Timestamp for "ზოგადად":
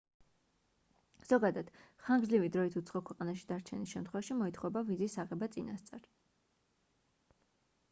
1.31-1.67